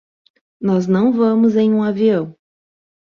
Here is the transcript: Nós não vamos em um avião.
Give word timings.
Nós 0.59 0.87
não 0.87 1.13
vamos 1.13 1.55
em 1.55 1.71
um 1.71 1.83
avião. 1.83 2.35